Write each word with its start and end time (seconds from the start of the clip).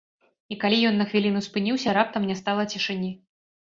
І 0.55 0.57
калі 0.63 0.79
ён 0.93 0.97
на 1.03 1.07
хвіліну 1.13 1.43
спыніўся, 1.51 1.97
раптам 2.01 2.29
не 2.35 2.43
стала 2.43 2.71
цішыні. 2.75 3.17